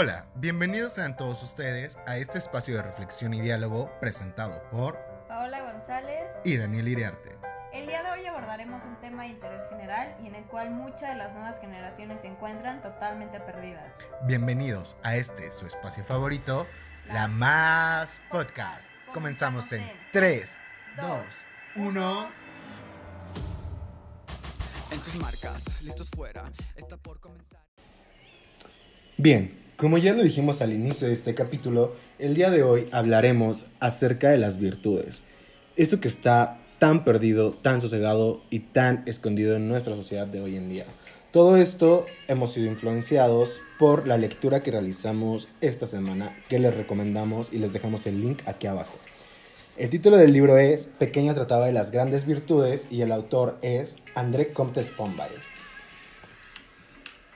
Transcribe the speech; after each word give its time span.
Hola, 0.00 0.26
bienvenidos 0.36 0.92
sean 0.92 1.16
todos 1.16 1.42
ustedes 1.42 1.98
a 2.06 2.18
este 2.18 2.38
espacio 2.38 2.76
de 2.76 2.82
reflexión 2.82 3.34
y 3.34 3.40
diálogo 3.40 3.90
presentado 3.98 4.62
por 4.70 4.96
Paola 5.26 5.72
González. 5.72 6.22
y 6.44 6.56
Daniel 6.56 6.86
Iriarte. 6.86 7.36
El 7.72 7.88
día 7.88 8.04
de 8.04 8.10
hoy 8.12 8.24
abordaremos 8.26 8.80
un 8.84 8.94
tema 9.00 9.24
de 9.24 9.30
interés 9.30 9.68
general 9.68 10.16
y 10.22 10.28
en 10.28 10.36
el 10.36 10.44
cual 10.44 10.70
muchas 10.70 11.08
de 11.08 11.16
las 11.16 11.34
nuevas 11.34 11.58
generaciones 11.58 12.20
se 12.20 12.28
encuentran 12.28 12.80
totalmente 12.80 13.40
perdidas. 13.40 13.92
Bienvenidos 14.22 14.96
a 15.02 15.16
este 15.16 15.50
su 15.50 15.66
espacio 15.66 16.04
favorito, 16.04 16.68
La 17.08 17.26
Más 17.26 18.20
Podcast. 18.30 18.88
Comenzamos 19.12 19.72
en 19.72 19.82
3, 20.12 20.48
2, 20.96 21.26
1. 21.74 22.28
En 24.92 25.00
sus 25.00 25.16
marcas, 25.16 25.82
listos 25.82 26.08
fuera, 26.08 26.44
está 26.76 26.96
por 26.96 27.18
comenzar. 27.18 27.58
Bien, 29.16 29.67
como 29.78 29.96
ya 29.96 30.12
lo 30.12 30.24
dijimos 30.24 30.60
al 30.60 30.72
inicio 30.72 31.06
de 31.06 31.14
este 31.14 31.36
capítulo, 31.36 31.94
el 32.18 32.34
día 32.34 32.50
de 32.50 32.64
hoy 32.64 32.88
hablaremos 32.90 33.66
acerca 33.78 34.28
de 34.28 34.36
las 34.36 34.58
virtudes. 34.58 35.22
Eso 35.76 36.00
que 36.00 36.08
está 36.08 36.58
tan 36.80 37.04
perdido, 37.04 37.52
tan 37.52 37.80
sosegado 37.80 38.42
y 38.50 38.58
tan 38.58 39.04
escondido 39.06 39.54
en 39.54 39.68
nuestra 39.68 39.94
sociedad 39.94 40.26
de 40.26 40.40
hoy 40.40 40.56
en 40.56 40.68
día. 40.68 40.84
Todo 41.30 41.56
esto 41.56 42.06
hemos 42.26 42.54
sido 42.54 42.66
influenciados 42.66 43.60
por 43.78 44.08
la 44.08 44.18
lectura 44.18 44.64
que 44.64 44.72
realizamos 44.72 45.46
esta 45.60 45.86
semana, 45.86 46.36
que 46.48 46.58
les 46.58 46.76
recomendamos 46.76 47.52
y 47.52 47.58
les 47.58 47.72
dejamos 47.72 48.04
el 48.08 48.20
link 48.20 48.42
aquí 48.46 48.66
abajo. 48.66 48.98
El 49.76 49.90
título 49.90 50.16
del 50.16 50.32
libro 50.32 50.58
es 50.58 50.86
Pequeño 50.86 51.34
Tratado 51.36 51.62
de 51.62 51.72
las 51.72 51.92
Grandes 51.92 52.26
Virtudes 52.26 52.88
y 52.90 53.02
el 53.02 53.12
autor 53.12 53.58
es 53.62 53.94
André 54.16 54.52
Comte 54.52 54.82
Sponville. 54.82 55.57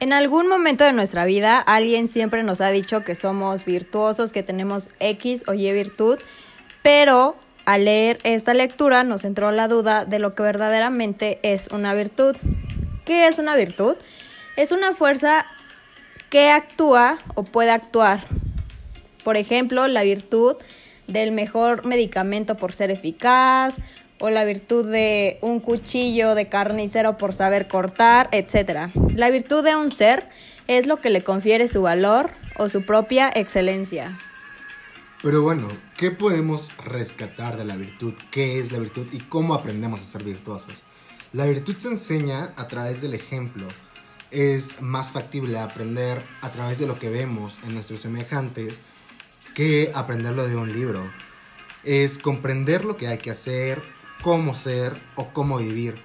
En 0.02 0.12
algún 0.12 0.48
momento 0.48 0.82
de 0.82 0.92
nuestra 0.92 1.24
vida 1.26 1.60
alguien 1.60 2.08
siempre 2.08 2.42
nos 2.42 2.60
ha 2.60 2.70
dicho 2.72 3.04
que 3.04 3.14
somos 3.14 3.64
virtuosos, 3.64 4.32
que 4.32 4.42
tenemos 4.42 4.90
X 4.98 5.44
o 5.46 5.54
Y 5.54 5.70
virtud, 5.72 6.18
pero 6.82 7.36
al 7.66 7.84
leer 7.84 8.18
esta 8.24 8.52
lectura 8.52 9.04
nos 9.04 9.24
entró 9.24 9.52
la 9.52 9.68
duda 9.68 10.04
de 10.04 10.18
lo 10.18 10.34
que 10.34 10.42
verdaderamente 10.42 11.38
es 11.44 11.68
una 11.68 11.94
virtud. 11.94 12.34
¿Qué 13.04 13.28
es 13.28 13.38
una 13.38 13.54
virtud? 13.54 13.94
Es 14.56 14.72
una 14.72 14.92
fuerza 14.92 15.46
que 16.30 16.50
actúa 16.50 17.20
o 17.36 17.44
puede 17.44 17.70
actuar. 17.70 18.24
Por 19.22 19.36
ejemplo, 19.36 19.86
la 19.86 20.02
virtud 20.02 20.56
del 21.06 21.30
mejor 21.30 21.86
medicamento 21.86 22.56
por 22.56 22.72
ser 22.72 22.90
eficaz, 22.90 23.76
o 24.22 24.30
la 24.30 24.44
virtud 24.44 24.88
de 24.88 25.38
un 25.40 25.58
cuchillo 25.58 26.36
de 26.36 26.48
carnicero 26.48 27.18
por 27.18 27.32
saber 27.32 27.66
cortar, 27.66 28.28
etc. 28.30 28.88
La 29.16 29.30
virtud 29.30 29.64
de 29.64 29.74
un 29.74 29.90
ser 29.90 30.28
es 30.68 30.86
lo 30.86 31.00
que 31.00 31.10
le 31.10 31.24
confiere 31.24 31.66
su 31.66 31.82
valor 31.82 32.30
o 32.56 32.68
su 32.68 32.82
propia 32.86 33.32
excelencia. 33.34 34.16
Pero 35.24 35.42
bueno, 35.42 35.66
¿qué 35.96 36.12
podemos 36.12 36.70
rescatar 36.84 37.56
de 37.56 37.64
la 37.64 37.74
virtud? 37.74 38.14
¿Qué 38.30 38.60
es 38.60 38.70
la 38.70 38.78
virtud 38.78 39.08
y 39.10 39.18
cómo 39.18 39.54
aprendemos 39.54 40.00
a 40.00 40.04
ser 40.04 40.22
virtuosos? 40.22 40.84
La 41.32 41.46
virtud 41.46 41.74
se 41.78 41.88
enseña 41.88 42.52
a 42.56 42.68
través 42.68 43.02
del 43.02 43.14
ejemplo. 43.14 43.66
Es 44.30 44.80
más 44.80 45.10
factible 45.10 45.58
aprender 45.58 46.22
a 46.42 46.50
través 46.50 46.78
de 46.78 46.86
lo 46.86 46.96
que 46.96 47.10
vemos 47.10 47.58
en 47.64 47.74
nuestros 47.74 48.00
semejantes 48.00 48.80
que 49.56 49.90
aprenderlo 49.94 50.46
de 50.46 50.54
un 50.54 50.72
libro. 50.72 51.02
Es 51.82 52.18
comprender 52.18 52.84
lo 52.84 52.94
que 52.94 53.08
hay 53.08 53.18
que 53.18 53.32
hacer, 53.32 53.82
cómo 54.22 54.54
ser 54.54 54.96
o 55.16 55.32
cómo 55.32 55.58
vivir. 55.58 55.96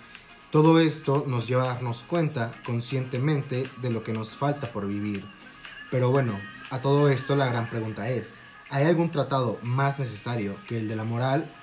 Todo 0.52 0.80
esto 0.80 1.24
nos 1.28 1.48
lleva 1.48 1.64
a 1.64 1.74
darnos 1.74 2.02
cuenta 2.02 2.52
conscientemente 2.66 3.70
de 3.82 3.90
lo 3.92 4.04
que 4.04 4.12
nos 4.12 4.36
falta 4.36 4.72
por 4.72 4.88
vivir. 4.88 5.24
Pero 5.92 6.10
bueno, 6.10 6.40
a 6.72 6.80
todo 6.80 7.10
esto 7.10 7.36
la 7.36 7.46
gran 7.46 7.70
pregunta 7.70 8.10
es, 8.10 8.34
¿hay 8.72 8.86
algún 8.86 9.12
tratado 9.12 9.60
más 9.62 10.00
necesario 10.00 10.58
que 10.68 10.80
el 10.80 10.88
de 10.88 10.96
la 10.96 11.04
moral? 11.04 11.54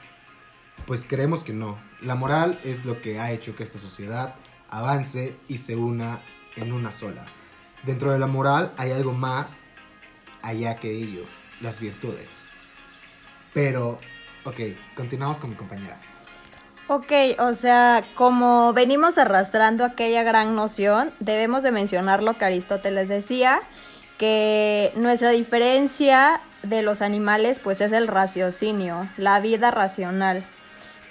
Pues 0.86 1.04
creemos 1.04 1.42
que 1.42 1.52
no. 1.52 1.78
La 2.00 2.14
moral 2.14 2.60
es 2.62 2.84
lo 2.84 3.02
que 3.02 3.18
ha 3.18 3.32
hecho 3.32 3.56
que 3.56 3.64
esta 3.64 3.78
sociedad 3.78 4.36
avance 4.70 5.36
y 5.48 5.58
se 5.58 5.74
una 5.74 6.22
en 6.54 6.72
una 6.72 6.92
sola. 6.92 7.26
Dentro 7.82 8.12
de 8.12 8.18
la 8.18 8.28
moral 8.28 8.72
hay 8.76 8.92
algo 8.92 9.12
más 9.12 9.62
allá 10.40 10.76
que 10.76 10.92
ello, 10.92 11.24
las 11.60 11.80
virtudes. 11.80 12.48
Pero, 13.52 13.98
ok, 14.44 14.60
continuamos 14.94 15.38
con 15.38 15.50
mi 15.50 15.56
compañera. 15.56 16.13
Ok, 16.86 17.12
o 17.38 17.54
sea, 17.54 18.04
como 18.14 18.72
venimos 18.74 19.16
arrastrando 19.16 19.84
aquella 19.84 20.22
gran 20.22 20.54
noción, 20.54 21.12
debemos 21.18 21.62
de 21.62 21.72
mencionar 21.72 22.22
lo 22.22 22.36
que 22.36 22.44
Aristóteles 22.44 23.08
decía, 23.08 23.62
que 24.18 24.92
nuestra 24.94 25.30
diferencia 25.30 26.40
de 26.62 26.82
los 26.82 27.02
animales 27.02 27.58
pues 27.58 27.80
es 27.80 27.92
el 27.92 28.06
raciocinio, 28.06 29.08
la 29.16 29.40
vida 29.40 29.70
racional. 29.70 30.44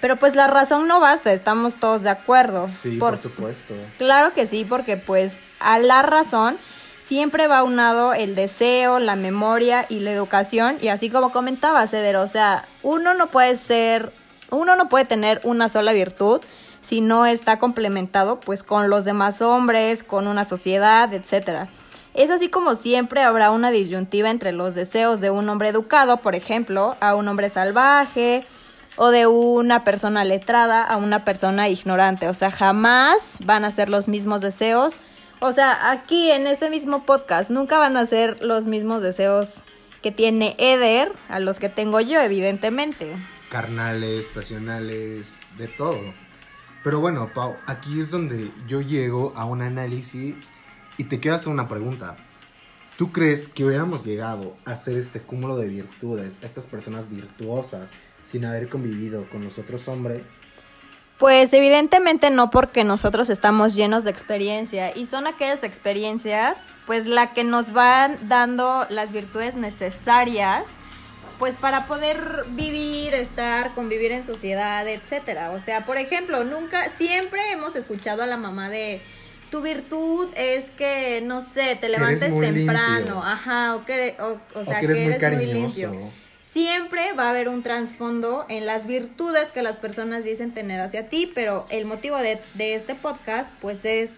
Pero 0.00 0.16
pues 0.16 0.36
la 0.36 0.46
razón 0.46 0.86
no 0.86 1.00
basta, 1.00 1.32
estamos 1.32 1.76
todos 1.76 2.02
de 2.02 2.10
acuerdo. 2.10 2.68
Sí, 2.68 2.98
por, 2.98 3.18
supuesto. 3.18 3.74
Claro 3.98 4.34
que 4.34 4.46
sí, 4.46 4.66
porque 4.68 4.96
pues 4.96 5.38
a 5.60 5.78
la 5.78 6.02
razón 6.02 6.58
siempre 7.02 7.46
va 7.46 7.62
unado 7.62 8.14
el 8.14 8.34
deseo, 8.34 8.98
la 8.98 9.16
memoria 9.16 9.86
y 9.88 10.00
la 10.00 10.12
educación. 10.12 10.76
Y 10.80 10.88
así 10.88 11.10
como 11.10 11.32
comentaba 11.32 11.86
Ceder, 11.86 12.16
o 12.16 12.28
sea, 12.28 12.66
uno 12.82 13.14
no 13.14 13.28
puede 13.28 13.56
ser, 13.56 14.12
uno 14.50 14.76
no 14.76 14.88
puede 14.88 15.04
tener 15.04 15.40
una 15.44 15.68
sola 15.68 15.92
virtud 15.92 16.40
si 16.80 17.00
no 17.00 17.26
está 17.26 17.58
complementado 17.58 18.40
pues 18.40 18.62
con 18.62 18.90
los 18.90 19.04
demás 19.04 19.40
hombres, 19.40 20.02
con 20.02 20.26
una 20.26 20.44
sociedad, 20.44 21.12
etcétera. 21.12 21.68
Es 22.12 22.30
así 22.30 22.48
como 22.48 22.76
siempre 22.76 23.22
habrá 23.22 23.50
una 23.50 23.70
disyuntiva 23.70 24.30
entre 24.30 24.52
los 24.52 24.74
deseos 24.74 25.20
de 25.20 25.30
un 25.30 25.48
hombre 25.48 25.70
educado, 25.70 26.18
por 26.18 26.34
ejemplo, 26.34 26.96
a 27.00 27.14
un 27.16 27.26
hombre 27.26 27.48
salvaje, 27.48 28.46
o 28.96 29.10
de 29.10 29.26
una 29.26 29.84
persona 29.84 30.24
letrada 30.24 30.82
a 30.82 30.96
una 30.96 31.24
persona 31.24 31.68
ignorante. 31.68 32.28
O 32.28 32.34
sea, 32.34 32.50
jamás 32.50 33.38
van 33.44 33.64
a 33.64 33.70
ser 33.70 33.88
los 33.88 34.08
mismos 34.08 34.40
deseos. 34.40 34.94
O 35.40 35.52
sea, 35.52 35.90
aquí 35.90 36.30
en 36.30 36.46
este 36.46 36.70
mismo 36.70 37.04
podcast 37.04 37.50
nunca 37.50 37.78
van 37.78 37.96
a 37.96 38.06
ser 38.06 38.42
los 38.42 38.66
mismos 38.66 39.02
deseos 39.02 39.62
que 40.02 40.12
tiene 40.12 40.54
Eder 40.58 41.10
a 41.28 41.40
los 41.40 41.58
que 41.58 41.68
tengo 41.68 42.00
yo, 42.00 42.20
evidentemente. 42.20 43.16
Carnales, 43.54 44.26
pasionales, 44.26 45.38
de 45.56 45.68
todo. 45.68 46.00
Pero 46.82 46.98
bueno, 46.98 47.30
Pau, 47.32 47.54
aquí 47.66 48.00
es 48.00 48.10
donde 48.10 48.50
yo 48.66 48.80
llego 48.80 49.32
a 49.36 49.44
un 49.44 49.62
análisis 49.62 50.50
y 50.96 51.04
te 51.04 51.20
quiero 51.20 51.36
hacer 51.36 51.50
una 51.50 51.68
pregunta. 51.68 52.16
¿Tú 52.98 53.12
crees 53.12 53.46
que 53.46 53.64
hubiéramos 53.64 54.04
llegado 54.04 54.56
a 54.64 54.72
hacer 54.72 54.96
este 54.96 55.20
cúmulo 55.20 55.56
de 55.56 55.68
virtudes, 55.68 56.38
estas 56.42 56.66
personas 56.66 57.08
virtuosas, 57.08 57.92
sin 58.24 58.44
haber 58.44 58.68
convivido 58.68 59.24
con 59.30 59.44
los 59.44 59.56
otros 59.56 59.86
hombres? 59.86 60.22
Pues 61.20 61.52
evidentemente 61.52 62.30
no 62.30 62.50
porque 62.50 62.82
nosotros 62.82 63.30
estamos 63.30 63.76
llenos 63.76 64.02
de 64.02 64.10
experiencia 64.10 64.96
y 64.96 65.06
son 65.06 65.28
aquellas 65.28 65.62
experiencias 65.62 66.64
pues 66.86 67.06
la 67.06 67.32
que 67.34 67.44
nos 67.44 67.72
van 67.72 68.18
dando 68.28 68.84
las 68.90 69.12
virtudes 69.12 69.54
necesarias 69.54 70.64
pues 71.38 71.56
para 71.56 71.86
poder 71.86 72.44
vivir, 72.50 73.14
estar, 73.14 73.74
convivir 73.74 74.12
en 74.12 74.24
sociedad, 74.24 74.86
etcétera. 74.88 75.50
O 75.50 75.60
sea, 75.60 75.84
por 75.84 75.96
ejemplo, 75.96 76.44
nunca 76.44 76.88
siempre 76.88 77.40
hemos 77.52 77.76
escuchado 77.76 78.22
a 78.22 78.26
la 78.26 78.36
mamá 78.36 78.70
de 78.70 79.00
tu 79.50 79.60
virtud 79.60 80.28
es 80.34 80.70
que 80.70 81.20
no 81.24 81.40
sé, 81.40 81.76
te 81.80 81.88
levantes 81.88 82.38
temprano, 82.38 82.96
limpio. 82.96 83.22
ajá, 83.22 83.76
o 83.76 83.84
que 83.84 84.16
o, 84.18 84.40
o 84.58 84.64
sea, 84.64 84.80
que 84.80 84.86
eres 84.86 84.98
muy 84.98 85.06
eres 85.06 85.22
muy 85.22 85.38
cariñoso. 85.38 85.80
limpio 85.90 86.10
siempre 86.54 87.12
va 87.14 87.24
a 87.24 87.30
haber 87.30 87.48
un 87.48 87.64
trasfondo 87.64 88.46
en 88.48 88.64
las 88.64 88.86
virtudes 88.86 89.50
que 89.50 89.60
las 89.60 89.80
personas 89.80 90.22
dicen 90.22 90.54
tener 90.54 90.80
hacia 90.80 91.08
ti, 91.08 91.28
pero 91.34 91.66
el 91.68 91.84
motivo 91.84 92.16
de, 92.18 92.38
de 92.54 92.76
este 92.76 92.94
podcast 92.94 93.50
pues 93.60 93.84
es 93.84 94.14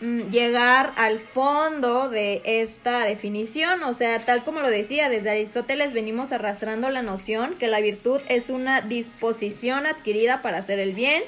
llegar 0.00 0.92
al 0.96 1.18
fondo 1.18 2.08
de 2.08 2.40
esta 2.44 3.00
definición, 3.00 3.82
o 3.84 3.92
sea, 3.92 4.18
tal 4.20 4.42
como 4.44 4.60
lo 4.60 4.70
decía, 4.70 5.08
desde 5.08 5.30
Aristóteles 5.30 5.92
venimos 5.92 6.32
arrastrando 6.32 6.88
la 6.88 7.02
noción 7.02 7.54
que 7.58 7.68
la 7.68 7.80
virtud 7.80 8.20
es 8.28 8.48
una 8.48 8.80
disposición 8.80 9.86
adquirida 9.86 10.40
para 10.42 10.58
hacer 10.58 10.78
el 10.78 10.92
bien. 10.94 11.22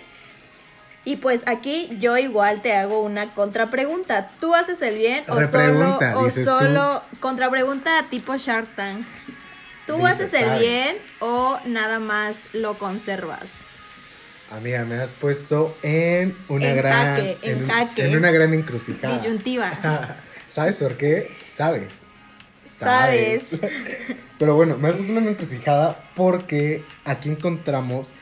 Y 1.04 1.16
pues 1.16 1.42
aquí 1.46 1.88
yo 2.00 2.16
igual 2.16 2.62
te 2.62 2.74
hago 2.74 3.02
una 3.02 3.34
contrapregunta. 3.34 4.30
¿Tú 4.40 4.54
haces 4.54 4.80
el 4.82 4.96
bien 4.96 5.24
o 5.28 5.34
solo, 5.42 5.98
o 6.16 6.30
solo 6.30 7.02
contrapregunta 7.20 8.04
tipo 8.08 8.36
Shark 8.36 8.68
Tank? 8.76 9.04
¿Tú 9.86 9.96
Dices, 9.96 10.10
haces 10.12 10.34
el 10.34 10.44
¿sabes? 10.46 10.60
bien 10.60 10.96
o 11.18 11.58
nada 11.66 11.98
más 11.98 12.36
lo 12.52 12.78
conservas? 12.78 13.50
Amiga, 14.52 14.84
me 14.84 14.96
has 14.96 15.12
puesto 15.12 15.74
en 15.82 16.36
una 16.48 16.68
En 16.68 16.76
gran 16.76 17.16
jaque, 17.16 17.38
en 17.42 17.66
jaque. 17.66 18.06
en 18.06 18.16
una 18.16 18.30
gran 18.30 18.52
encrucijada. 18.52 19.16
Disyuntiva. 19.16 19.70
¿Sabes 20.46 20.76
por 20.76 20.98
qué? 20.98 21.30
Sabes. 21.46 22.02
Sabes. 22.68 23.50
Pero 24.38 24.54
bueno, 24.54 24.76
me 24.76 24.88
has 24.88 24.96
puesto 24.96 25.12
en 25.12 25.18
una 25.18 25.30
encrucijada 25.30 25.98
porque 26.14 26.84
aquí 27.06 27.30
encontramos 27.30 28.12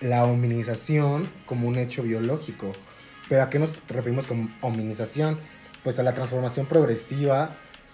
la 0.00 0.24
hominización 0.24 1.28
como 1.46 1.68
un 1.68 1.78
hecho 1.78 2.02
biológico. 2.02 2.72
¿Pero 3.28 3.42
a 3.42 3.50
qué 3.50 3.60
nos 3.60 3.80
referimos 3.86 4.26
con 4.26 4.52
hominización? 4.62 5.38
Pues 5.84 6.00
a 6.00 6.02
la 6.02 6.14
transformación 6.14 6.66
progresiva 6.66 7.50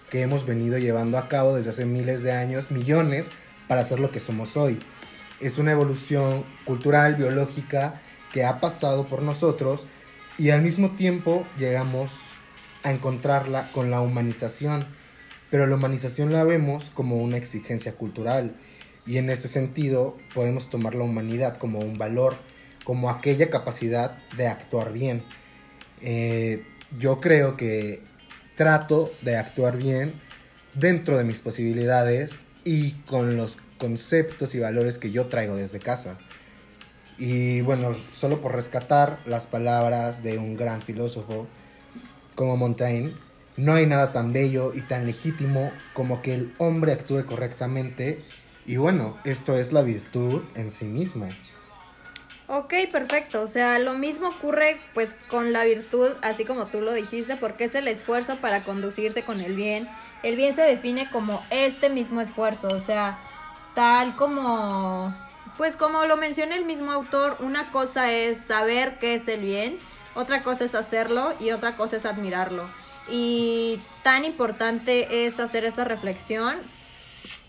que 0.09 0.21
hemos 0.21 0.47
venido 0.47 0.79
llevando 0.79 1.19
a 1.19 1.27
cabo 1.27 1.55
desde 1.55 1.69
hace 1.69 1.85
miles 1.85 2.23
de 2.23 2.31
años, 2.31 2.71
millones, 2.71 3.29
para 3.67 3.83
ser 3.83 3.99
lo 3.99 4.09
que 4.09 4.19
somos 4.19 4.57
hoy. 4.57 4.79
Es 5.39 5.57
una 5.57 5.71
evolución 5.71 6.43
cultural, 6.65 7.15
biológica, 7.15 7.95
que 8.31 8.43
ha 8.43 8.59
pasado 8.59 9.05
por 9.05 9.21
nosotros 9.21 9.85
y 10.37 10.49
al 10.49 10.61
mismo 10.63 10.91
tiempo 10.91 11.45
llegamos 11.57 12.21
a 12.83 12.91
encontrarla 12.91 13.69
con 13.71 13.91
la 13.91 14.01
humanización, 14.01 14.87
pero 15.51 15.67
la 15.67 15.75
humanización 15.75 16.33
la 16.33 16.43
vemos 16.43 16.89
como 16.89 17.17
una 17.17 17.37
exigencia 17.37 17.93
cultural 17.93 18.55
y 19.05 19.17
en 19.17 19.29
ese 19.29 19.47
sentido 19.47 20.17
podemos 20.33 20.69
tomar 20.69 20.95
la 20.95 21.03
humanidad 21.03 21.57
como 21.57 21.79
un 21.79 21.97
valor, 21.97 22.35
como 22.83 23.09
aquella 23.09 23.49
capacidad 23.49 24.17
de 24.35 24.47
actuar 24.47 24.91
bien. 24.91 25.23
Eh, 26.01 26.65
yo 26.97 27.21
creo 27.21 27.55
que 27.55 28.01
trato 28.55 29.11
de 29.21 29.37
actuar 29.37 29.77
bien 29.77 30.13
dentro 30.73 31.17
de 31.17 31.23
mis 31.23 31.41
posibilidades 31.41 32.37
y 32.63 32.91
con 33.05 33.37
los 33.37 33.57
conceptos 33.83 34.55
y 34.55 34.59
valores 34.59 34.97
que 34.97 35.11
yo 35.11 35.25
traigo 35.25 35.57
desde 35.57 35.81
casa. 35.81 36.17
Y 37.17 37.59
bueno, 37.59 37.93
solo 38.13 38.39
por 38.39 38.55
rescatar 38.55 39.19
las 39.25 39.45
palabras 39.45 40.23
de 40.23 40.37
un 40.37 40.55
gran 40.55 40.81
filósofo 40.81 41.47
como 42.33 42.55
Montaigne, 42.55 43.11
no 43.57 43.73
hay 43.73 43.85
nada 43.85 44.13
tan 44.13 44.31
bello 44.31 44.73
y 44.73 44.79
tan 44.79 45.05
legítimo 45.05 45.69
como 45.91 46.21
que 46.21 46.33
el 46.33 46.53
hombre 46.59 46.93
actúe 46.93 47.25
correctamente. 47.25 48.21
Y 48.65 48.77
bueno, 48.77 49.17
esto 49.25 49.57
es 49.57 49.73
la 49.73 49.81
virtud 49.81 50.43
en 50.55 50.71
sí 50.71 50.85
mismo. 50.85 51.27
Ok, 52.47 52.73
perfecto. 52.89 53.41
O 53.41 53.47
sea, 53.47 53.79
lo 53.79 53.95
mismo 53.95 54.29
ocurre 54.29 54.77
pues 54.93 55.13
con 55.27 55.51
la 55.51 55.65
virtud, 55.65 56.11
así 56.21 56.45
como 56.45 56.67
tú 56.67 56.79
lo 56.79 56.93
dijiste, 56.93 57.35
porque 57.35 57.65
es 57.65 57.75
el 57.75 57.89
esfuerzo 57.89 58.37
para 58.37 58.63
conducirse 58.63 59.23
con 59.23 59.41
el 59.41 59.55
bien. 59.57 59.89
El 60.23 60.37
bien 60.37 60.55
se 60.55 60.61
define 60.61 61.11
como 61.11 61.43
este 61.49 61.89
mismo 61.89 62.21
esfuerzo, 62.21 62.69
o 62.69 62.79
sea, 62.79 63.19
tal 63.75 64.15
como, 64.15 65.15
pues 65.57 65.75
como 65.75 66.05
lo 66.05 66.17
menciona 66.17 66.55
el 66.55 66.65
mismo 66.65 66.91
autor, 66.91 67.37
una 67.39 67.71
cosa 67.71 68.11
es 68.11 68.39
saber 68.39 68.97
qué 68.99 69.15
es 69.15 69.27
el 69.27 69.41
bien, 69.41 69.79
otra 70.15 70.43
cosa 70.43 70.65
es 70.65 70.75
hacerlo 70.75 71.33
y 71.39 71.51
otra 71.51 71.75
cosa 71.75 71.97
es 71.97 72.05
admirarlo. 72.05 72.65
Y 73.09 73.79
tan 74.03 74.25
importante 74.25 75.25
es 75.25 75.39
hacer 75.39 75.65
esta 75.65 75.83
reflexión 75.83 76.57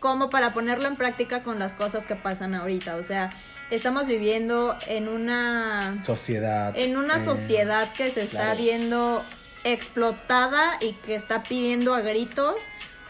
como 0.00 0.29
para 0.29 0.53
ponerlo 0.53 0.88
en 0.88 0.97
práctica 0.97 1.43
con 1.43 1.59
las 1.59 1.75
cosas 1.75 2.06
que 2.06 2.17
pasan 2.17 2.55
ahorita. 2.55 2.97
O 2.97 3.03
sea, 3.03 3.31
estamos 3.70 4.06
viviendo 4.06 4.77
en 4.87 5.09
una 5.09 6.03
Sociedad. 6.05 6.77
en 6.77 6.97
una 6.97 7.17
eh, 7.17 7.25
sociedad 7.25 7.91
que 7.93 8.11
se 8.11 8.23
está 8.23 8.41
claro. 8.41 8.59
viendo 8.59 9.25
explotada 9.65 10.77
y 10.81 10.93
que 10.93 11.15
está 11.15 11.43
pidiendo 11.43 11.94
a 11.94 12.00
gritos 12.00 12.56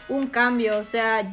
un 0.07 0.27
cambio. 0.27 0.77
O 0.77 0.83
sea, 0.83 1.23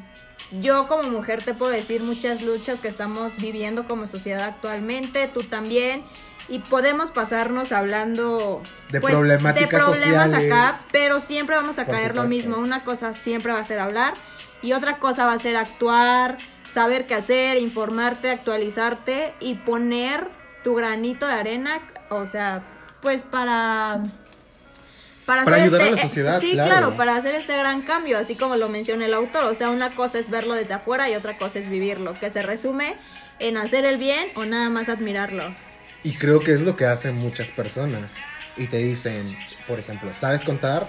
yo 0.60 0.88
como 0.88 1.04
mujer 1.04 1.42
te 1.42 1.54
puedo 1.54 1.72
decir 1.72 2.02
muchas 2.02 2.42
luchas 2.42 2.80
que 2.80 2.88
estamos 2.88 3.36
viviendo 3.38 3.86
como 3.86 4.06
sociedad 4.06 4.42
actualmente, 4.42 5.28
tú 5.28 5.42
también. 5.42 6.04
Y 6.48 6.58
podemos 6.58 7.12
pasarnos 7.12 7.70
hablando 7.70 8.60
De 8.90 9.00
pues, 9.00 9.14
problemáticas 9.14 9.70
de 9.70 9.76
problemas 9.78 10.24
sociales. 10.26 10.52
acá, 10.52 10.78
pero 10.90 11.20
siempre 11.20 11.56
vamos 11.56 11.78
a 11.78 11.86
Por 11.86 11.94
caer 11.94 12.16
lo 12.16 12.24
mismo. 12.24 12.56
Una 12.56 12.82
cosa 12.84 13.14
siempre 13.14 13.52
va 13.52 13.60
a 13.60 13.64
ser 13.64 13.78
hablar 13.78 14.14
y 14.60 14.72
otra 14.72 14.98
cosa 14.98 15.24
va 15.24 15.34
a 15.34 15.38
ser 15.38 15.56
actuar, 15.56 16.36
saber 16.72 17.06
qué 17.06 17.14
hacer, 17.14 17.58
informarte, 17.58 18.30
actualizarte 18.30 19.34
y 19.40 19.54
poner 19.54 20.28
tu 20.64 20.74
granito 20.74 21.26
de 21.26 21.32
arena, 21.32 21.80
o 22.10 22.26
sea, 22.26 22.62
pues 23.02 23.24
para 23.24 24.02
para, 25.32 25.44
Para 25.44 25.56
hacer 25.56 25.66
ayudar 25.66 25.80
a 25.80 25.84
este- 25.86 25.96
la 25.96 26.02
sociedad, 26.02 26.40
sí, 26.40 26.52
claro. 26.52 26.68
claro, 26.70 26.96
para 26.96 27.16
hacer 27.16 27.34
este 27.34 27.56
gran 27.56 27.80
cambio, 27.82 28.18
así 28.18 28.34
como 28.36 28.56
lo 28.56 28.68
menciona 28.68 29.06
el 29.06 29.14
autor, 29.14 29.44
o 29.44 29.54
sea, 29.54 29.70
una 29.70 29.90
cosa 29.90 30.18
es 30.18 30.28
verlo 30.28 30.54
desde 30.54 30.74
afuera 30.74 31.08
y 31.08 31.14
otra 31.14 31.38
cosa 31.38 31.58
es 31.58 31.68
vivirlo, 31.68 32.12
que 32.14 32.28
se 32.30 32.42
resume 32.42 32.96
en 33.38 33.56
hacer 33.56 33.84
el 33.86 33.96
bien 33.98 34.26
o 34.34 34.44
nada 34.44 34.68
más 34.68 34.88
admirarlo. 34.88 35.42
Y 36.04 36.12
creo 36.14 36.40
que 36.40 36.52
es 36.52 36.60
lo 36.62 36.76
que 36.76 36.84
hacen 36.84 37.16
muchas 37.18 37.50
personas. 37.50 38.10
Y 38.56 38.66
te 38.66 38.76
dicen, 38.76 39.24
por 39.66 39.78
ejemplo, 39.78 40.12
¿sabes 40.12 40.44
contar? 40.44 40.88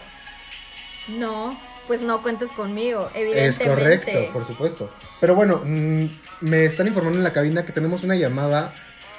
No, 1.07 1.57
pues 1.88 2.01
no 2.01 2.22
cuentes 2.22 2.51
conmigo, 2.51 3.10
evidentemente. 3.13 3.63
Es 3.63 3.69
correcto, 3.69 4.34
por 4.34 4.46
supuesto. 4.46 4.92
Pero 5.22 5.36
bueno, 5.36 5.62
mm, 5.63 6.06
me 6.42 6.66
están 6.66 6.88
informando 6.88 7.18
en 7.19 7.24
la 7.24 7.34
cabina 7.34 7.66
que 7.66 7.72
tenemos 7.72 8.04
una 8.04 8.16
llamada. 8.16 8.74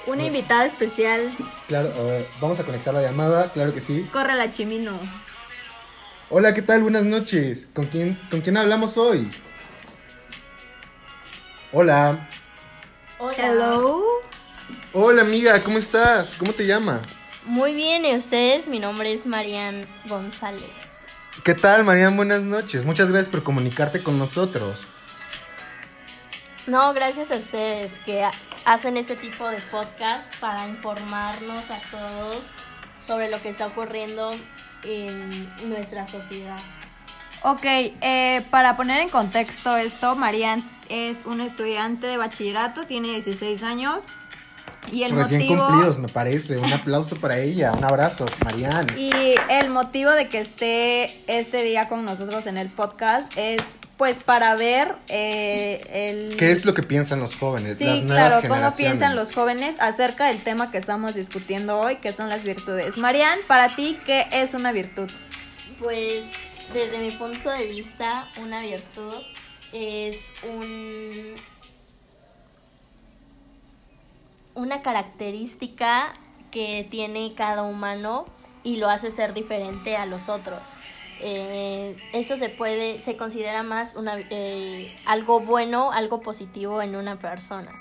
Una 0.06 0.24
invitada 0.24 0.66
especial, 0.66 1.32
Claro, 1.68 1.90
a 1.98 2.02
ver, 2.02 2.26
vamos 2.40 2.60
a 2.60 2.64
conectar 2.64 2.92
la 2.92 3.00
llamada, 3.02 3.50
claro 3.52 3.72
que 3.72 3.80
sí. 3.80 4.06
corre 4.12 4.34
la 4.34 4.52
chimino. 4.52 4.92
Hola, 6.30 6.52
¿qué 6.52 6.62
tal? 6.62 6.82
Buenas 6.82 7.04
noches. 7.04 7.68
¿Con 7.72 7.86
quién, 7.86 8.18
¿con 8.30 8.40
quién 8.40 8.56
hablamos 8.56 8.96
hoy? 8.98 9.30
Hola. 11.72 12.28
Hello. 13.38 14.02
Hola, 14.92 15.22
amiga, 15.22 15.58
¿cómo 15.62 15.78
estás? 15.78 16.34
¿Cómo 16.38 16.52
te 16.52 16.66
llama? 16.66 17.00
Muy 17.46 17.74
bien, 17.74 18.04
¿y 18.04 18.14
ustedes? 18.14 18.68
Mi 18.68 18.78
nombre 18.78 19.12
es 19.12 19.26
Marian 19.26 19.86
González. 20.06 20.64
¿Qué 21.44 21.54
tal, 21.54 21.84
Marian? 21.84 22.16
Buenas 22.16 22.42
noches. 22.42 22.84
Muchas 22.84 23.08
gracias 23.08 23.28
por 23.28 23.42
comunicarte 23.42 24.02
con 24.02 24.18
nosotros. 24.18 24.84
No, 26.66 26.94
gracias 26.94 27.30
a 27.30 27.36
ustedes 27.36 27.92
que 28.06 28.24
ha- 28.24 28.32
hacen 28.64 28.96
este 28.96 29.16
tipo 29.16 29.46
de 29.48 29.58
podcast 29.70 30.34
para 30.36 30.66
informarnos 30.66 31.62
a 31.70 31.78
todos 31.90 32.52
sobre 33.06 33.30
lo 33.30 33.40
que 33.42 33.50
está 33.50 33.66
ocurriendo 33.66 34.30
en 34.84 35.68
nuestra 35.68 36.06
sociedad. 36.06 36.56
Ok, 37.42 37.60
eh, 37.64 38.42
para 38.50 38.76
poner 38.76 39.00
en 39.00 39.10
contexto 39.10 39.76
esto, 39.76 40.16
Marian 40.16 40.62
es 40.88 41.18
un 41.26 41.42
estudiante 41.42 42.06
de 42.06 42.16
bachillerato, 42.16 42.84
tiene 42.84 43.08
16 43.08 43.62
años 43.62 44.02
y 44.90 45.02
el 45.02 45.14
Recién 45.14 45.42
motivo 45.42 45.66
cumplidos, 45.66 45.98
me 45.98 46.08
parece. 46.08 46.56
Un 46.56 46.72
aplauso 46.72 47.16
para 47.16 47.38
ella. 47.38 47.72
Un 47.72 47.84
abrazo, 47.84 48.24
Marian. 48.44 48.86
y 48.98 49.10
el 49.50 49.68
motivo 49.68 50.10
de 50.12 50.28
que 50.28 50.38
esté 50.40 51.04
este 51.26 51.62
día 51.62 51.88
con 51.90 52.06
nosotros 52.06 52.46
en 52.46 52.56
el 52.56 52.70
podcast 52.70 53.30
es 53.36 53.62
pues 53.96 54.22
para 54.22 54.54
ver 54.56 54.94
eh, 55.08 55.80
el 55.92 56.36
¿Qué 56.36 56.52
es 56.52 56.64
lo 56.64 56.74
que 56.74 56.82
piensan 56.82 57.20
los 57.20 57.36
jóvenes, 57.36 57.78
Sí, 57.78 57.84
las 57.84 58.02
nuevas 58.02 58.32
claro, 58.40 58.48
cómo 58.48 58.76
piensan 58.76 59.14
los 59.14 59.34
jóvenes 59.34 59.76
acerca 59.80 60.26
del 60.26 60.42
tema 60.42 60.70
que 60.70 60.78
estamos 60.78 61.14
discutiendo 61.14 61.78
hoy, 61.78 61.96
que 61.96 62.12
son 62.12 62.28
las 62.28 62.44
virtudes. 62.44 62.98
Marian, 62.98 63.38
para 63.46 63.68
ti, 63.68 63.96
¿qué 64.04 64.26
es 64.32 64.54
una 64.54 64.72
virtud? 64.72 65.10
Pues 65.80 66.68
desde 66.72 66.98
mi 66.98 67.10
punto 67.10 67.50
de 67.50 67.66
vista, 67.68 68.28
una 68.40 68.60
virtud 68.60 69.14
es 69.72 70.18
un 70.42 71.34
una 74.54 74.82
característica 74.82 76.14
que 76.50 76.86
tiene 76.88 77.34
cada 77.36 77.62
humano 77.62 78.26
y 78.62 78.76
lo 78.76 78.88
hace 78.88 79.10
ser 79.10 79.34
diferente 79.34 79.96
a 79.96 80.06
los 80.06 80.28
otros. 80.28 80.74
Eh, 81.20 81.96
esto 82.12 82.36
se 82.36 82.48
puede, 82.48 83.00
se 83.00 83.16
considera 83.16 83.62
más 83.62 83.94
una, 83.94 84.18
eh, 84.30 84.94
algo 85.06 85.40
bueno, 85.40 85.92
algo 85.92 86.20
positivo 86.20 86.82
en 86.82 86.96
una 86.96 87.18
persona. 87.18 87.72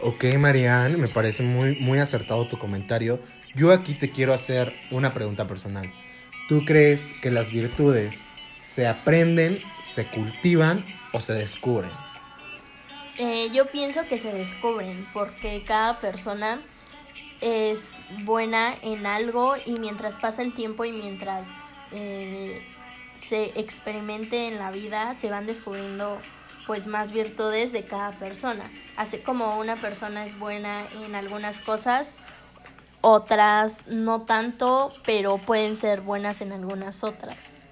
Ok, 0.00 0.24
Marian, 0.38 0.98
me 0.98 1.08
parece 1.08 1.42
muy, 1.42 1.76
muy 1.80 1.98
acertado 1.98 2.48
tu 2.48 2.58
comentario. 2.58 3.20
Yo 3.54 3.72
aquí 3.72 3.94
te 3.94 4.10
quiero 4.10 4.32
hacer 4.32 4.72
una 4.90 5.12
pregunta 5.12 5.46
personal. 5.46 5.92
¿Tú 6.48 6.64
crees 6.64 7.10
que 7.22 7.30
las 7.30 7.52
virtudes 7.52 8.24
se 8.60 8.86
aprenden, 8.86 9.60
se 9.82 10.06
cultivan 10.06 10.84
o 11.12 11.20
se 11.20 11.34
descubren? 11.34 11.90
Eh, 13.18 13.50
yo 13.52 13.66
pienso 13.66 14.06
que 14.06 14.16
se 14.16 14.32
descubren 14.32 15.06
porque 15.12 15.62
cada 15.66 15.98
persona 15.98 16.62
es 17.40 18.00
buena 18.24 18.74
en 18.82 19.06
algo 19.06 19.54
y 19.66 19.72
mientras 19.72 20.16
pasa 20.16 20.42
el 20.42 20.54
tiempo 20.54 20.84
y 20.84 20.92
mientras 20.92 21.48
eh, 21.92 22.62
se 23.14 23.58
experimente 23.58 24.48
en 24.48 24.58
la 24.58 24.70
vida 24.70 25.14
se 25.18 25.30
van 25.30 25.46
descubriendo 25.46 26.18
pues 26.66 26.86
más 26.86 27.10
virtudes 27.10 27.72
de 27.72 27.84
cada 27.84 28.12
persona. 28.12 28.70
Así 28.96 29.18
como 29.18 29.58
una 29.58 29.76
persona 29.76 30.24
es 30.24 30.38
buena 30.38 30.84
en 31.04 31.14
algunas 31.14 31.58
cosas, 31.60 32.16
otras 33.00 33.86
no 33.86 34.22
tanto, 34.22 34.92
pero 35.04 35.38
pueden 35.38 35.76
ser 35.76 36.00
buenas 36.00 36.40
en 36.40 36.52
algunas 36.52 37.02
otras. 37.02 37.62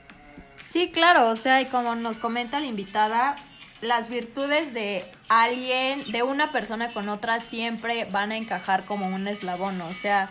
Sí, 0.68 0.90
claro, 0.90 1.28
o 1.28 1.36
sea, 1.36 1.60
y 1.60 1.66
como 1.66 1.94
nos 1.94 2.18
comenta 2.18 2.60
la 2.60 2.66
invitada, 2.66 3.36
las 3.80 4.08
virtudes 4.08 4.74
de 4.74 5.04
alguien, 5.28 6.10
de 6.10 6.22
una 6.22 6.52
persona 6.52 6.88
con 6.88 7.08
otra, 7.08 7.40
siempre 7.40 8.04
van 8.06 8.32
a 8.32 8.36
encajar 8.36 8.84
como 8.84 9.06
un 9.06 9.28
eslabón, 9.28 9.80
o 9.80 9.92
sea, 9.92 10.28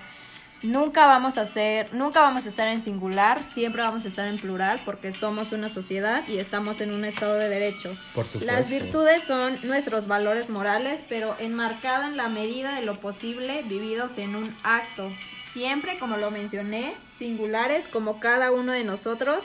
nunca 0.63 1.05
vamos 1.05 1.37
a 1.37 1.45
ser, 1.45 1.93
nunca 1.93 2.21
vamos 2.21 2.45
a 2.45 2.49
estar 2.49 2.67
en 2.67 2.81
singular, 2.81 3.43
siempre 3.43 3.81
vamos 3.81 4.05
a 4.05 4.07
estar 4.07 4.27
en 4.27 4.37
plural, 4.37 4.81
porque 4.85 5.13
somos 5.13 5.51
una 5.51 5.69
sociedad 5.69 6.27
y 6.27 6.37
estamos 6.37 6.81
en 6.81 6.93
un 6.93 7.05
estado 7.05 7.35
de 7.35 7.49
derecho. 7.49 7.95
Por 8.13 8.25
supuesto. 8.25 8.45
Las 8.45 8.69
virtudes 8.69 9.23
son 9.23 9.59
nuestros 9.63 10.07
valores 10.07 10.49
morales, 10.49 11.01
pero 11.07 11.35
enmarcado 11.39 12.07
en 12.07 12.17
la 12.17 12.29
medida 12.29 12.75
de 12.75 12.85
lo 12.85 12.95
posible, 12.95 13.63
vividos 13.63 14.17
en 14.17 14.35
un 14.35 14.55
acto. 14.63 15.11
Siempre, 15.51 15.97
como 15.97 16.17
lo 16.17 16.31
mencioné, 16.31 16.93
singulares 17.17 17.87
como 17.87 18.19
cada 18.19 18.51
uno 18.51 18.73
de 18.73 18.83
nosotros, 18.83 19.43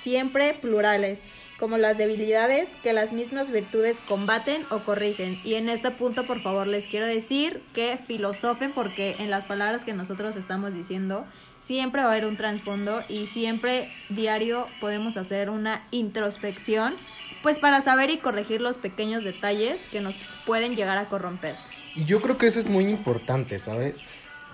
siempre 0.00 0.54
plurales, 0.54 1.20
como 1.58 1.78
las 1.78 1.98
debilidades 1.98 2.70
que 2.82 2.92
las 2.92 3.12
mismas 3.12 3.50
virtudes 3.50 3.98
combaten 4.06 4.64
o 4.70 4.80
corrigen. 4.80 5.40
Y 5.44 5.54
en 5.54 5.68
este 5.68 5.90
punto, 5.90 6.26
por 6.26 6.40
favor, 6.40 6.66
les 6.66 6.86
quiero 6.86 7.06
decir 7.06 7.62
que 7.72 7.98
filosofen 8.06 8.72
porque 8.72 9.16
en 9.18 9.30
las 9.30 9.44
palabras 9.44 9.84
que 9.84 9.92
nosotros 9.92 10.36
estamos 10.36 10.74
diciendo 10.74 11.24
siempre 11.60 12.02
va 12.02 12.08
a 12.08 12.12
haber 12.12 12.26
un 12.26 12.36
trasfondo 12.36 13.00
y 13.08 13.26
siempre 13.26 13.90
diario 14.10 14.66
podemos 14.80 15.16
hacer 15.16 15.48
una 15.48 15.86
introspección, 15.90 16.94
pues 17.42 17.58
para 17.58 17.80
saber 17.80 18.10
y 18.10 18.18
corregir 18.18 18.60
los 18.60 18.76
pequeños 18.76 19.24
detalles 19.24 19.80
que 19.90 20.00
nos 20.00 20.14
pueden 20.44 20.76
llegar 20.76 20.98
a 20.98 21.08
corromper. 21.08 21.56
Y 21.94 22.04
yo 22.04 22.20
creo 22.20 22.36
que 22.36 22.48
eso 22.48 22.60
es 22.60 22.68
muy 22.68 22.84
importante, 22.84 23.58
¿sabes? 23.58 24.02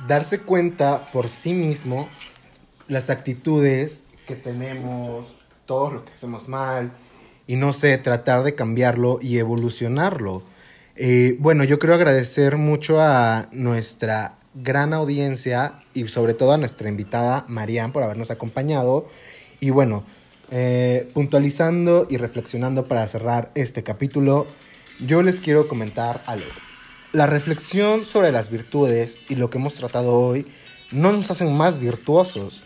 Darse 0.06 0.40
cuenta 0.40 1.10
por 1.10 1.28
sí 1.28 1.52
mismo 1.52 2.08
las 2.86 3.10
actitudes 3.10 4.04
que 4.26 4.36
tenemos, 4.36 5.34
todo 5.70 5.92
lo 5.92 6.04
que 6.04 6.12
hacemos 6.12 6.48
mal, 6.48 6.90
y 7.46 7.54
no 7.54 7.72
sé, 7.72 7.96
tratar 7.96 8.42
de 8.42 8.56
cambiarlo 8.56 9.20
y 9.22 9.38
evolucionarlo. 9.38 10.42
Eh, 10.96 11.36
bueno, 11.38 11.62
yo 11.62 11.78
quiero 11.78 11.94
agradecer 11.94 12.56
mucho 12.56 13.00
a 13.00 13.46
nuestra 13.52 14.34
gran 14.54 14.92
audiencia 14.92 15.78
y 15.94 16.08
sobre 16.08 16.34
todo 16.34 16.50
a 16.50 16.58
nuestra 16.58 16.88
invitada 16.88 17.44
Marianne 17.46 17.92
por 17.92 18.02
habernos 18.02 18.32
acompañado. 18.32 19.06
Y 19.60 19.70
bueno, 19.70 20.02
eh, 20.50 21.08
puntualizando 21.14 22.08
y 22.10 22.16
reflexionando 22.16 22.86
para 22.86 23.06
cerrar 23.06 23.52
este 23.54 23.84
capítulo, 23.84 24.48
yo 24.98 25.22
les 25.22 25.38
quiero 25.38 25.68
comentar 25.68 26.20
algo. 26.26 26.50
La 27.12 27.28
reflexión 27.28 28.06
sobre 28.06 28.32
las 28.32 28.50
virtudes 28.50 29.18
y 29.28 29.36
lo 29.36 29.50
que 29.50 29.58
hemos 29.58 29.76
tratado 29.76 30.14
hoy 30.14 30.48
no 30.90 31.12
nos 31.12 31.30
hacen 31.30 31.56
más 31.56 31.78
virtuosos. 31.78 32.64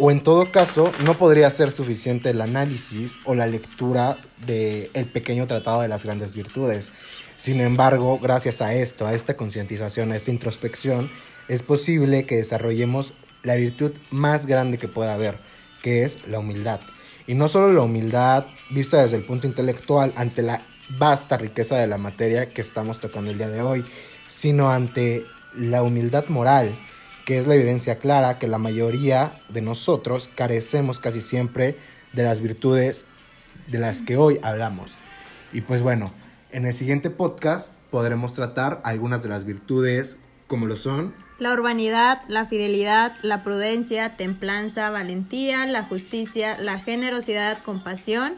O 0.00 0.12
en 0.12 0.22
todo 0.22 0.52
caso, 0.52 0.92
no 1.04 1.18
podría 1.18 1.50
ser 1.50 1.72
suficiente 1.72 2.30
el 2.30 2.40
análisis 2.40 3.18
o 3.24 3.34
la 3.34 3.48
lectura 3.48 4.16
del 4.46 4.90
el 4.94 5.06
pequeño 5.06 5.48
tratado 5.48 5.82
de 5.82 5.88
las 5.88 6.04
grandes 6.04 6.36
virtudes. 6.36 6.92
Sin 7.36 7.60
embargo, 7.60 8.20
gracias 8.20 8.62
a 8.62 8.74
esto, 8.74 9.08
a 9.08 9.14
esta 9.14 9.36
concientización, 9.36 10.12
a 10.12 10.16
esta 10.16 10.30
introspección, 10.30 11.10
es 11.48 11.64
posible 11.64 12.26
que 12.26 12.36
desarrollemos 12.36 13.14
la 13.42 13.56
virtud 13.56 13.90
más 14.12 14.46
grande 14.46 14.78
que 14.78 14.86
pueda 14.86 15.14
haber, 15.14 15.38
que 15.82 16.04
es 16.04 16.26
la 16.28 16.38
humildad. 16.38 16.80
Y 17.26 17.34
no 17.34 17.48
solo 17.48 17.72
la 17.72 17.82
humildad 17.82 18.44
vista 18.70 19.02
desde 19.02 19.16
el 19.16 19.24
punto 19.24 19.48
intelectual 19.48 20.12
ante 20.14 20.42
la 20.42 20.62
vasta 20.90 21.36
riqueza 21.36 21.76
de 21.76 21.88
la 21.88 21.98
materia 21.98 22.48
que 22.48 22.60
estamos 22.60 23.00
tocando 23.00 23.32
el 23.32 23.38
día 23.38 23.48
de 23.48 23.62
hoy, 23.62 23.84
sino 24.28 24.70
ante 24.70 25.26
la 25.56 25.82
humildad 25.82 26.26
moral, 26.28 26.78
que 27.28 27.36
es 27.36 27.46
la 27.46 27.56
evidencia 27.56 27.98
clara 27.98 28.38
que 28.38 28.48
la 28.48 28.56
mayoría 28.56 29.38
de 29.50 29.60
nosotros 29.60 30.30
carecemos 30.34 30.98
casi 30.98 31.20
siempre 31.20 31.76
de 32.14 32.22
las 32.22 32.40
virtudes 32.40 33.04
de 33.66 33.78
las 33.78 34.00
que 34.00 34.16
hoy 34.16 34.40
hablamos. 34.42 34.96
Y 35.52 35.60
pues 35.60 35.82
bueno, 35.82 36.10
en 36.52 36.64
el 36.64 36.72
siguiente 36.72 37.10
podcast 37.10 37.74
podremos 37.90 38.32
tratar 38.32 38.80
algunas 38.82 39.22
de 39.22 39.28
las 39.28 39.44
virtudes 39.44 40.20
como 40.46 40.64
lo 40.64 40.76
son 40.76 41.14
La 41.38 41.52
urbanidad, 41.52 42.22
la 42.28 42.46
fidelidad, 42.46 43.12
la 43.20 43.44
prudencia, 43.44 44.16
templanza, 44.16 44.88
valentía, 44.88 45.66
la 45.66 45.82
justicia, 45.82 46.56
la 46.56 46.80
generosidad, 46.80 47.62
compasión, 47.62 48.36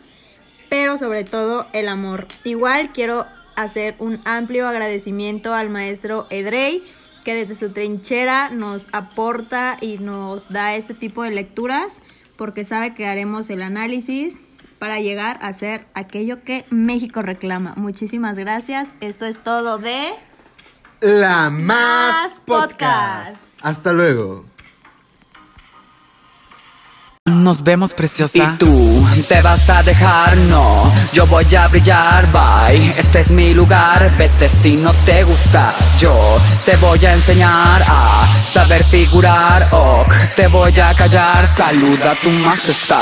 pero 0.68 0.98
sobre 0.98 1.22
todo 1.22 1.68
el 1.74 1.86
amor. 1.86 2.26
Igual 2.42 2.90
quiero 2.92 3.24
hacer 3.54 3.94
un 4.00 4.20
amplio 4.24 4.66
agradecimiento 4.66 5.54
al 5.54 5.70
maestro 5.70 6.26
Edrey, 6.30 6.82
que 7.24 7.34
desde 7.34 7.54
su 7.54 7.72
trinchera 7.72 8.50
nos 8.50 8.88
aporta 8.92 9.76
y 9.80 9.98
nos 9.98 10.48
da 10.48 10.74
este 10.74 10.94
tipo 10.94 11.22
de 11.22 11.30
lecturas, 11.30 12.00
porque 12.36 12.64
sabe 12.64 12.94
que 12.94 13.06
haremos 13.06 13.50
el 13.50 13.62
análisis 13.62 14.36
para 14.78 14.98
llegar 14.98 15.38
a 15.42 15.52
ser 15.52 15.86
aquello 15.94 16.42
que 16.42 16.64
México 16.70 17.22
reclama. 17.22 17.74
Muchísimas 17.76 18.38
gracias. 18.38 18.88
Esto 19.00 19.26
es 19.26 19.38
todo 19.42 19.78
de... 19.78 20.10
La 21.00 21.50
Más 21.50 21.62
Más 21.62 22.40
Podcast. 22.40 23.32
Podcast. 23.32 23.36
Hasta 23.62 23.92
luego. 23.92 24.44
Nos 27.26 27.62
vemos 27.62 27.92
preciosa. 27.92 28.38
Y 28.38 28.58
tú 28.58 29.06
te 29.28 29.42
vas 29.42 29.68
a 29.68 29.82
dejar, 29.82 30.38
no. 30.38 30.90
Yo 31.12 31.26
voy 31.26 31.54
a 31.54 31.68
brillar, 31.68 32.26
bye. 32.32 32.94
Este 32.96 33.20
es 33.20 33.30
mi 33.30 33.52
lugar, 33.52 34.10
vete 34.16 34.48
si 34.48 34.76
no 34.76 34.94
te 35.04 35.22
gusta. 35.24 35.74
Yo 35.98 36.40
te 36.64 36.76
voy 36.76 37.04
a 37.04 37.12
enseñar 37.12 37.82
a 37.86 38.26
saber 38.50 38.82
figurar, 38.84 39.62
ok. 39.70 40.14
Te 40.34 40.46
voy 40.48 40.80
a 40.80 40.94
callar, 40.94 41.46
saluda 41.46 42.12
a 42.12 42.14
tu 42.14 42.30
majestad. 42.30 42.96